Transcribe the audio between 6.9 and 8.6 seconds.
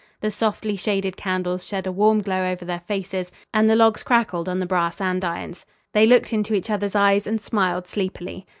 eyes and smiled sleepily.